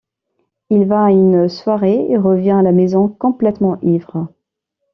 [0.71, 4.29] Il va à une soirée et revient à la maison complètement ivre.